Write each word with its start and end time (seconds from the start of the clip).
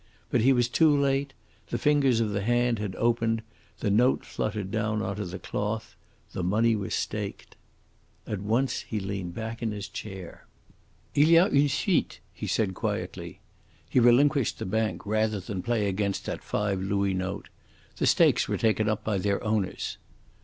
But 0.31 0.41
he 0.41 0.51
was 0.51 0.67
too 0.67 0.89
late. 0.99 1.31
The 1.69 1.77
fingers 1.77 2.19
of 2.21 2.31
the 2.31 2.41
hand 2.41 2.79
had 2.79 2.95
opened, 2.95 3.43
the 3.81 3.91
note 3.91 4.25
fluttered 4.25 4.71
down 4.71 4.99
on 5.03 5.15
to 5.17 5.25
the 5.25 5.37
cloth, 5.37 5.95
the 6.31 6.43
money 6.43 6.75
was 6.75 6.95
staked. 6.95 7.55
At 8.25 8.39
once 8.41 8.79
he 8.81 8.99
leaned 8.99 9.35
back 9.35 9.61
in 9.61 9.71
his 9.71 9.87
chair. 9.87 10.47
"Il 11.13 11.27
y 11.27 11.35
a 11.37 11.47
une 11.51 11.69
suite," 11.69 12.19
he 12.33 12.47
said 12.47 12.73
quietly. 12.73 13.41
He 13.87 13.99
relinquished 13.99 14.57
the 14.57 14.65
bank 14.65 15.05
rather 15.05 15.39
than 15.39 15.61
play 15.61 15.87
against 15.87 16.25
that 16.25 16.43
five 16.43 16.81
louis 16.81 17.13
note. 17.13 17.49
The 17.97 18.07
stakes 18.07 18.47
were 18.49 18.57
taken 18.57 18.89
up 18.89 19.03
by 19.03 19.19
their 19.19 19.43
owners. 19.43 19.99